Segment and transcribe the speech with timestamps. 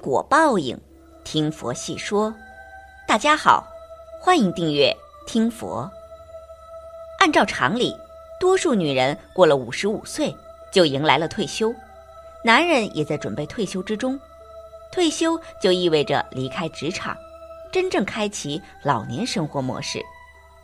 [0.00, 0.80] 果报应，
[1.24, 2.34] 听佛细说。
[3.06, 3.62] 大家好，
[4.18, 4.96] 欢迎订阅
[5.26, 5.88] 听佛。
[7.18, 7.94] 按照常理，
[8.40, 10.34] 多数女人过了五十五岁
[10.72, 11.74] 就迎来了退休，
[12.42, 14.18] 男人也在准备退休之中。
[14.90, 17.14] 退休就意味着离开职场，
[17.70, 20.02] 真正开启老年生活模式，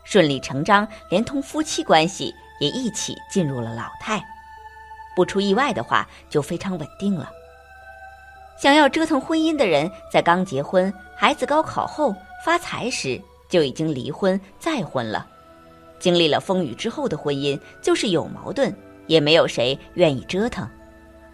[0.03, 4.25] 顺理成章，连同夫妻关系也一起进入了老态。
[5.14, 7.30] 不出意外的话，就非常稳定了。
[8.59, 15.27] 想要折腾婚姻的人，在刚结婚、孩子高考后发财时就已经离婚再婚了。
[15.98, 18.74] 经历了风雨之后的婚姻，就是有矛盾，
[19.06, 20.69] 也没有谁愿意折腾。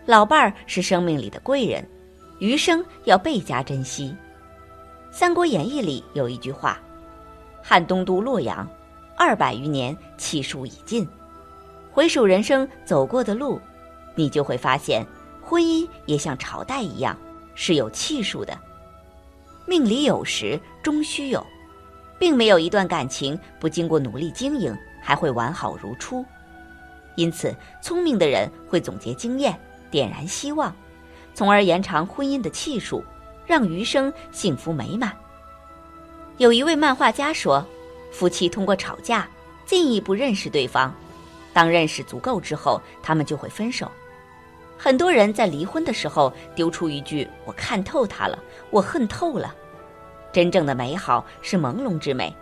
[0.05, 1.89] 老伴儿是生命里的贵人，
[2.39, 4.15] 余生要倍加珍惜。
[5.17, 6.81] 《三国演义》里有一句话
[7.63, 8.69] ：“汉东都洛阳，
[9.17, 11.07] 二百余年，气数已尽。”
[11.93, 13.61] 回首人生走过的路，
[14.17, 15.07] 你就会发现。
[15.43, 17.17] 婚姻也像朝代一样，
[17.55, 18.59] 是有气数的。
[19.67, 21.45] 命里有时终须有，
[22.19, 26.25] 并没有一段感情不经过努力经营还会完好如初。
[27.17, 29.59] 因此，聪明的人会总结经验，
[29.91, 30.75] 点燃希望，
[31.35, 33.05] 从而延长婚姻的气数，
[33.45, 35.13] 让余生幸福美满。
[36.39, 37.65] 有一位漫画家说，
[38.11, 39.29] 夫妻通过吵架
[39.67, 40.93] 进一步认识对方，
[41.53, 43.91] 当认识足够之后，他们就会分手。
[44.83, 48.37] 很多人在离婚的时候丢出一句：“我看透他了，
[48.69, 49.55] 我恨透了。”
[50.33, 52.35] 真正的美好是朦胧之美，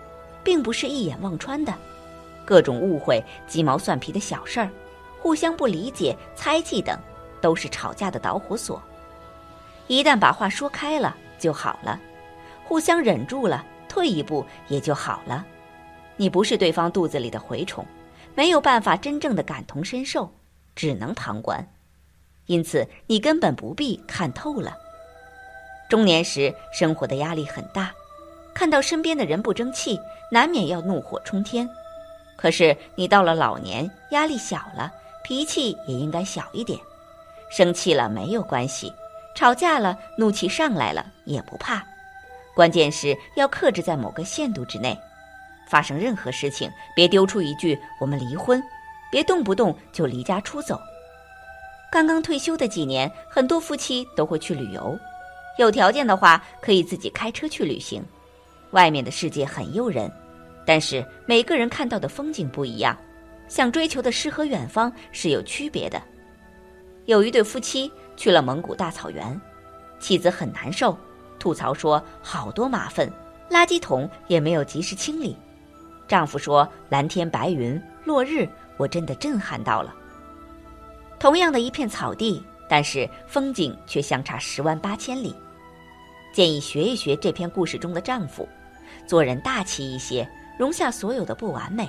[0.43, 1.75] 并不是一眼望穿的。
[2.47, 4.71] 各种误会、鸡毛蒜皮的小事儿，
[5.19, 6.99] 互相不理解、猜忌等，
[7.43, 8.83] 都是吵架的导火索。
[9.87, 12.01] 一旦把话说开了就好了，
[12.65, 15.45] 互相忍住了，退一步也就好了。
[16.17, 17.85] 你不是对方肚子里的蛔虫，
[18.35, 20.33] 没有办法真正的感同身受，
[20.75, 21.63] 只能旁观。
[22.51, 24.77] 因此，你根本不必看透了。
[25.89, 27.95] 中年时，生活的压力很大，
[28.53, 29.97] 看到身边的人不争气，
[30.33, 31.69] 难免要怒火冲天。
[32.37, 34.91] 可是，你到了老年，压力小了，
[35.23, 36.77] 脾气也应该小一点。
[37.51, 38.93] 生气了没有关系，
[39.37, 41.87] 吵架了，怒气上来了也不怕。
[42.53, 44.99] 关键是要克制在某个限度之内。
[45.69, 48.61] 发生任何事情，别丢出一句“我们离婚”，
[49.09, 50.81] 别动不动就离家出走。
[51.91, 54.97] 刚刚退休的几年，很多夫妻都会去旅游，
[55.59, 58.01] 有条件的话可以自己开车去旅行。
[58.71, 60.09] 外面的世界很诱人，
[60.65, 62.97] 但是每个人看到的风景不一样，
[63.49, 66.01] 想追求的诗和远方是有区别的。
[67.07, 69.41] 有一对夫妻去了蒙古大草原，
[69.99, 70.97] 妻子很难受，
[71.41, 73.11] 吐槽说好多马粪，
[73.51, 75.37] 垃圾桶也没有及时清理。
[76.07, 79.93] 丈夫说蓝天白云，落日，我真的震撼到了。
[81.21, 85.37] 同样的一片草地，但是风景却相差十万八千里。
[86.33, 88.49] 建议学一学这篇故事中的丈夫，
[89.07, 90.27] 做人大气一些，
[90.59, 91.87] 容下所有的不完美。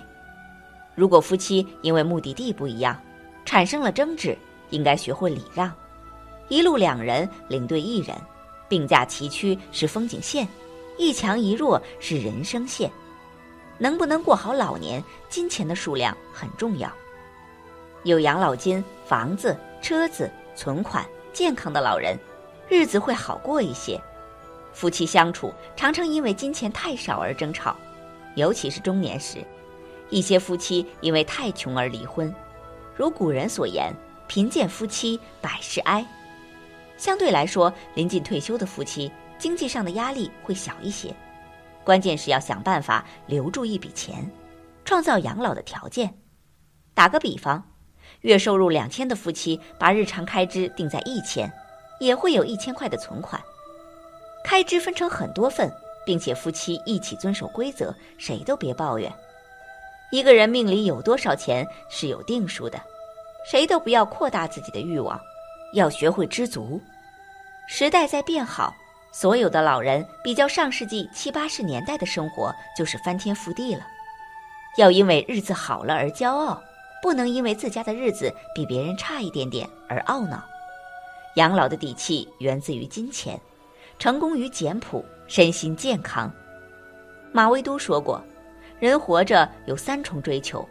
[0.96, 3.02] 如果夫妻因为目的地不一样，
[3.46, 4.38] 产生了争执，
[4.70, 5.72] 应该学会礼让。
[6.50, 8.14] 一路两人领队一人，
[8.68, 10.46] 并驾齐驱是风景线，
[10.98, 12.92] 一强一弱是人生线。
[13.78, 16.92] 能不能过好老年，金钱的数量很重要。
[18.04, 22.18] 有养老金、房子、车子、存款、健康的老人，
[22.68, 24.02] 日子会好过一些。
[24.74, 27.76] 夫妻相处常常因为金钱太少而争吵，
[28.36, 29.46] 尤其是中年时，
[30.10, 32.34] 一些夫妻因为太穷而离婚。
[32.96, 33.94] 如古人所言
[34.28, 36.06] ：“贫贱夫妻百事哀。”
[36.98, 41.14] 相对来说，临近退休的夫妻经济上的压力会小一些。
[41.84, 44.28] 关键是要想办法留住一笔钱，
[44.86, 46.12] 创造养老的条件。
[46.96, 47.71] 打个比方。
[48.22, 51.52] 月收入两千的夫妻把日常开支定在一千，
[52.00, 53.42] 也会有一千块的存款。
[54.44, 55.72] 开支分成很多份，
[56.06, 59.12] 并且夫妻一起遵守规则，谁都别抱怨。
[60.12, 62.80] 一个人命里有多少钱是有定数的，
[63.50, 65.20] 谁都不要扩大自己的欲望，
[65.74, 66.82] 要学会知足。
[67.68, 68.74] 时代在变好，
[69.12, 73.82] 所有的老人比较上世纪七八十年代的生活就是翻天覆地了。
[74.78, 76.62] 要因为日子好了而骄傲。
[77.02, 80.44] 不能因为自家的日子比别人差一点点而懊恼。
[81.36, 83.40] 养老的底气源自于金钱，
[83.98, 86.32] 成功于简朴，身心健康。
[87.32, 88.22] 马未都说过，
[88.80, 90.68] 人活着有三重追求：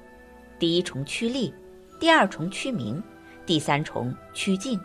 [0.58, 1.52] 第一重趋利，
[1.98, 3.02] 第二重趋名，
[3.46, 4.78] 第三重趋静。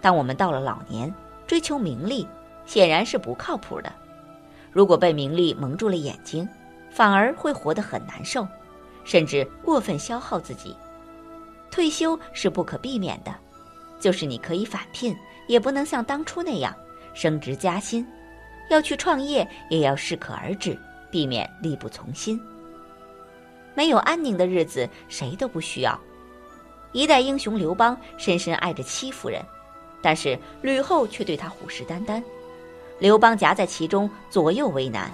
[0.00, 1.12] 当我们到了老年，
[1.46, 2.26] 追求名利
[2.64, 3.92] 显然是不靠谱的。
[4.70, 6.48] 如果被名利蒙住了眼睛，
[6.90, 8.46] 反而会活得很难受。
[9.04, 10.76] 甚至过分消耗自己，
[11.70, 13.34] 退休是不可避免的，
[14.00, 15.16] 就是你可以返聘，
[15.46, 16.74] 也不能像当初那样
[17.12, 18.04] 升职加薪；
[18.70, 20.76] 要去创业，也要适可而止，
[21.10, 22.40] 避免力不从心。
[23.74, 25.98] 没有安宁的日子，谁都不需要。
[26.92, 29.44] 一代英雄刘邦深深爱着戚夫人，
[30.00, 32.22] 但是吕后却对他虎视眈眈。
[33.00, 35.10] 刘邦夹在其中，左右为难。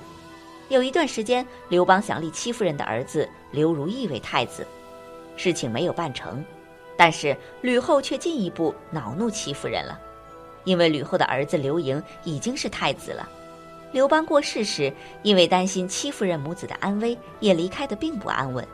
[0.71, 4.65] 有一段时间，刘邦想立戚夫人的儿子刘如意为太子，
[5.37, 6.45] 事情没有办成。
[6.97, 9.99] 但是吕后却进一步恼怒戚夫人了，
[10.63, 13.29] 因为吕后的儿子刘盈已经是太子了。
[13.91, 14.93] 刘邦过世时，
[15.25, 18.65] 因为担心戚夫人母子的安危，也离开的并不安稳。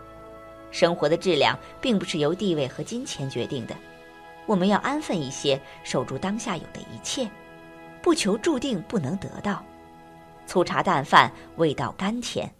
[0.70, 3.74] 生活的质量并不是由地位和金钱决定的，
[4.44, 7.26] 我们要安分一些，守住当下有的一切，
[8.02, 9.64] 不求注定不能得到。
[10.46, 12.54] 粗茶淡饭，味道甘甜。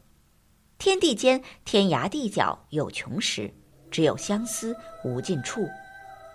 [0.79, 3.53] 天地间天涯地角有穷时，
[3.91, 5.67] 只有相思无尽处。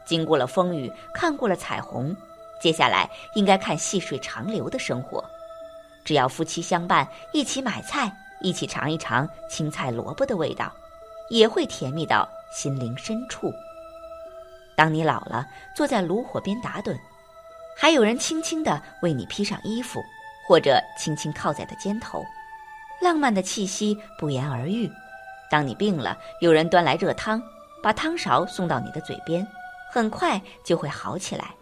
[0.05, 2.15] 经过了风雨，看过了彩虹，
[2.61, 5.23] 接下来应该看细水长流的生活。
[6.03, 8.11] 只要夫妻相伴，一起买菜，
[8.41, 10.73] 一起尝一尝青菜萝卜的味道，
[11.29, 13.53] 也会甜蜜到心灵深处。
[14.75, 15.45] 当你老了，
[15.75, 16.97] 坐在炉火边打盹，
[17.77, 20.01] 还有人轻轻地为你披上衣服，
[20.47, 22.25] 或者轻轻靠在他肩头，
[23.01, 24.91] 浪漫的气息不言而喻。
[25.49, 27.41] 当你病了，有人端来热汤，
[27.83, 29.45] 把汤勺送到你的嘴边，
[29.91, 31.53] 很快就会好起来。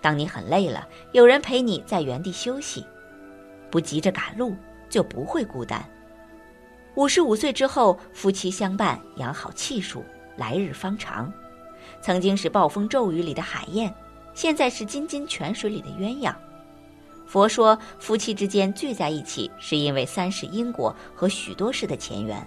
[0.00, 2.84] 当你很累了，有人陪你在原地休息。
[3.70, 4.56] 不急着赶路，
[4.90, 5.82] 就不会孤单。
[6.94, 10.04] 五十五岁之后，夫妻相伴，养好气数，
[10.36, 11.32] 来日方长。
[12.00, 13.94] 曾经是暴风骤雨里的海燕，
[14.34, 16.34] 现在是金金泉水里的鸳鸯。
[17.32, 22.46] 佛说，夫妻之间聚在一起，是因为三世因果和许多世的前缘，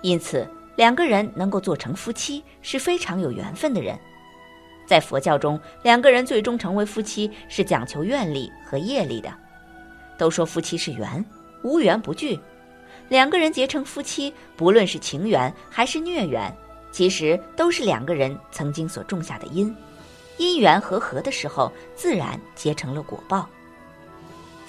[0.00, 3.98] 因此两个人能够做成夫妻，是非常有缘分的人。
[4.86, 9.28] 在佛教中，两个人最终成为夫妻，是讲求愿力和业力的。
[10.16, 11.24] 都说夫妻是缘，
[11.64, 12.38] 无缘不聚。
[13.08, 16.56] 两个人结成夫妻，不论是情缘还是孽缘，
[16.92, 19.74] 其实都是两个人曾经所种下的因。
[20.38, 23.50] 因缘和合的时候，自然结成了果报。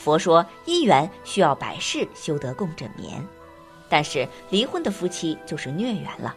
[0.03, 3.25] 佛说，姻缘需要百世修得共枕眠，
[3.87, 6.35] 但是离婚的夫妻就是孽缘了。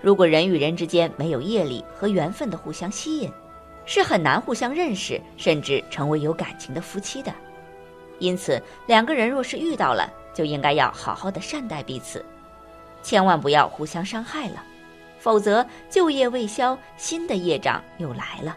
[0.00, 3.28] 如果人与人之间没有业力和缘分的互相吸引，
[3.86, 7.34] 是很难互相认识，甚至成为有感情的夫妻的。
[8.20, 12.24] 因此，两个人若是遇到了，就应该要好好的善待彼此，
[13.02, 14.62] 千万不要互相伤害了，
[15.18, 18.56] 否则旧业未消，新的业障又来了。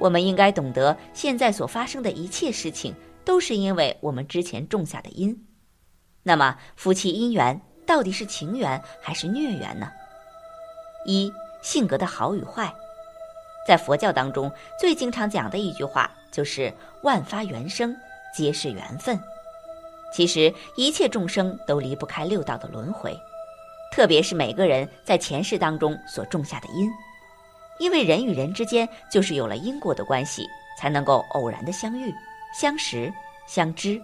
[0.00, 2.94] 我们应该懂得，现在所发生的一切事情，
[3.24, 5.46] 都是因为我们之前种下的因。
[6.24, 9.88] 那么，夫妻姻缘到底是情缘还是孽缘呢？
[11.06, 11.32] 一
[11.62, 12.74] 性格的好与坏，
[13.68, 16.72] 在佛教当中最经常讲的一句话就是
[17.04, 17.94] “万发缘生”。
[18.32, 19.18] 皆是缘分。
[20.14, 23.12] 其实一切众生都离不开六道的轮回，
[23.92, 26.88] 特别是每个人在前世当中所种下的因。
[27.80, 30.46] 因为人与人之间就是有了因果的关系，
[30.78, 32.14] 才能够偶然的相遇、
[32.54, 33.12] 相识、
[33.48, 34.00] 相知。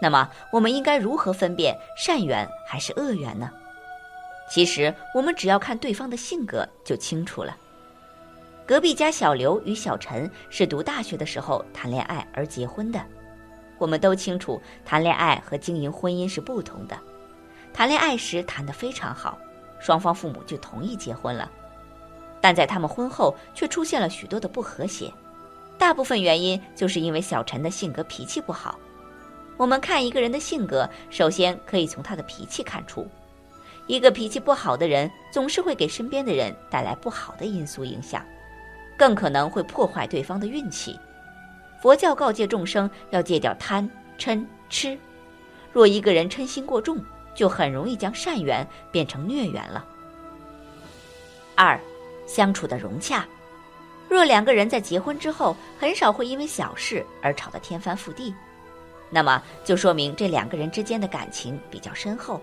[0.00, 3.50] 那么，我们应该如何分辨善缘还是恶缘呢？
[4.50, 7.56] 其实，我们只要看对方的性格就清楚了。
[8.66, 13.00] 隔壁家小刘与小陈是读大学的时候谈恋爱而结婚的。
[13.78, 16.98] 我们都清楚，谈恋爱和经营婚姻是不同的。
[17.72, 19.38] 谈恋爱时谈得非常好，
[19.80, 21.50] 双方父母就同意结婚了。
[22.40, 25.12] 但在他们婚后却出现了许多的不和谐，
[25.78, 28.78] 大部分原因就是因为小陈的性格脾气不好。
[29.56, 33.06] 我们看一个人的性格，首先可以从他的脾气看出。
[33.86, 38.24] 一个脾气不好的人，总是会给身边的人带来不好的因素影响，
[38.96, 40.98] 更可能会破坏对方的运气。
[41.82, 44.96] 佛教告诫众生要戒掉贪嗔痴，
[45.72, 47.02] 若一个人嗔心过重，
[47.34, 49.84] 就很容易将善缘变成孽缘了。
[51.54, 51.80] 二，
[52.30, 53.26] 相处的融洽，
[54.08, 58.32] 若两个人在结婚之后很少会因为小事而吵得天翻覆地，
[59.10, 62.40] 那么就说明这两个人之间的感情比较深厚，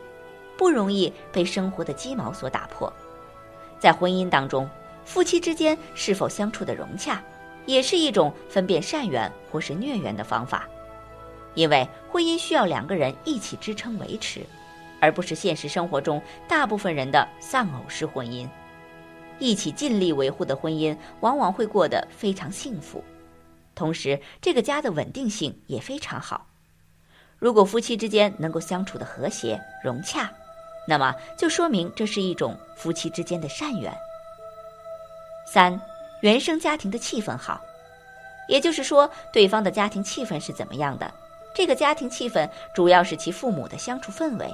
[0.58, 2.92] 不容易被生活的鸡毛所打破。
[3.80, 4.70] 在婚姻当中，
[5.06, 7.24] 夫妻之间是否相处的融洽？
[7.66, 10.68] 也是一种分辨善缘或是孽缘的方法，
[11.54, 14.42] 因为婚姻需要两个人一起支撑维持，
[15.00, 18.46] 而不是现实生活中大部分人的丧偶式婚姻。
[19.40, 23.04] 一起尽力维护的婚姻，往往会过得非常幸福，
[23.76, 26.48] 同时这个家的稳定性也非常好。
[27.38, 30.30] 如果夫妻之间能够相处的和谐融洽，
[30.88, 33.94] 那么就说明这是一种夫妻之间的善缘。
[35.52, 35.80] 三。
[36.22, 37.62] 原生家庭的气氛好，
[38.50, 41.14] 也就是说，对方的家庭气氛是怎么样的？
[41.54, 44.52] 这个家庭气氛主要是其父母的相处氛围。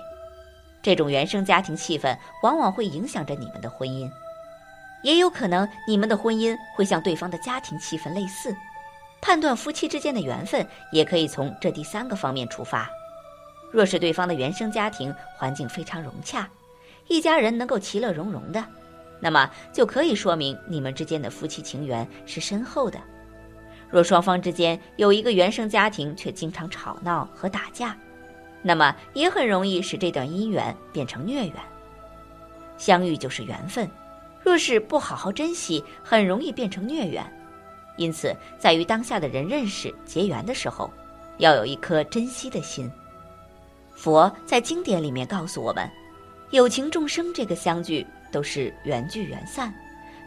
[0.82, 4.12] 这种原生家庭气氛往往会影响着你们的婚姻，
[5.04, 8.56] 也有可能你们的婚姻会像对方的家庭气氛类似。
[9.22, 12.90] 判断夫妻之间的缘分，也可以从这第三个方面出发。
[13.72, 16.48] 若是对方的原生家庭环境非常融洽，
[17.08, 18.64] 一家人能够其乐融融的，
[19.20, 23.00] 那么就可以说明你们之间的夫妻情缘是深厚的。
[23.90, 27.98] 若双方之间有一个原生家庭却经常吵闹和打架，
[28.62, 31.56] 那么也很容易使这段姻缘变成孽缘。
[32.78, 33.90] 相遇就是缘分，
[34.44, 37.24] 若是不好好珍惜，很容易变成孽缘。
[37.98, 40.92] 因此，在与当下的人认识结缘的时候，
[41.38, 42.92] 要有一颗珍惜的心。
[43.96, 45.90] 佛在经典里面告诉我们，
[46.50, 49.74] 有情众生这个相聚都是缘聚缘散，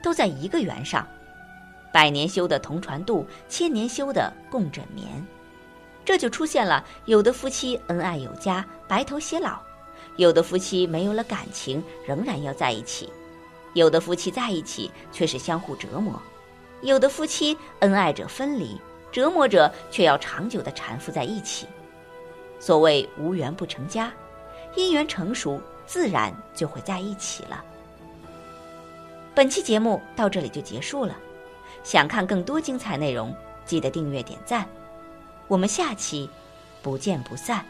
[0.02, 1.06] 都在一个缘上。
[1.92, 5.06] 百年修的同船渡，千年修的共枕眠，
[6.04, 9.58] 这就出现了有的夫妻恩爱有加，白头偕老；
[10.16, 13.08] 有的夫妻没有了感情，仍然要在一起；
[13.76, 16.20] 有的夫妻在一起却是相互折磨。
[16.80, 18.80] 有的夫妻恩爱者分离，
[19.12, 21.66] 折磨者却要长久的缠缚在一起。
[22.58, 24.10] 所谓无缘不成家，
[24.74, 27.62] 姻缘成熟，自然就会在一起了。
[29.34, 31.14] 本期节目到这里就结束了，
[31.84, 33.34] 想看更多精彩内容，
[33.66, 34.66] 记得订阅点赞。
[35.48, 36.30] 我们下期
[36.82, 37.62] 不见不散。